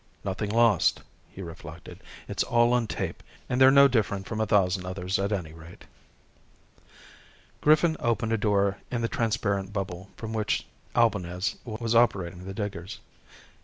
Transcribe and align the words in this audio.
Nothing 0.23 0.49
lost, 0.49 1.03
he 1.29 1.43
reflected. 1.43 1.99
It's 2.27 2.41
all 2.41 2.73
on 2.73 2.87
tape 2.87 3.21
and 3.47 3.61
they're 3.61 3.69
no 3.69 3.87
different 3.87 4.25
from 4.25 4.41
a 4.41 4.47
thousand 4.47 4.83
others 4.83 5.19
at 5.19 5.31
any 5.31 5.53
rate. 5.53 5.85
Griffin 7.61 7.95
opened 7.99 8.33
a 8.33 8.37
door 8.39 8.79
in 8.89 9.01
the 9.03 9.07
transparent 9.07 9.71
bubble 9.73 10.09
from 10.17 10.33
which 10.33 10.65
Albañez 10.95 11.57
was 11.65 11.93
operating 11.93 12.45
the 12.47 12.53
diggers. 12.55 12.99